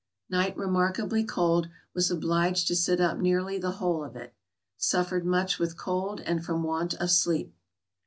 Night 0.31 0.57
remarkably 0.57 1.23
cold, 1.23 1.69
was 1.93 2.09
obliged 2.09 2.65
to 2.69 2.75
sit 2.75 2.99
up 2.99 3.19
nearly 3.19 3.59
the 3.59 3.73
whole 3.73 4.03
of 4.03 4.15
it. 4.15 4.33
Suffered 4.75 5.27
much 5.27 5.59
with 5.59 5.77
cold 5.77 6.21
and 6.21 6.43
from 6.43 6.63
want 6.63 6.95
of 6.95 7.11
sleep. 7.11 7.53